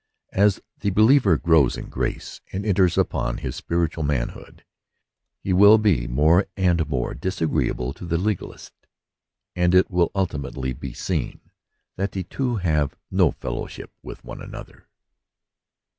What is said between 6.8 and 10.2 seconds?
more disagree able to the legalist, and it will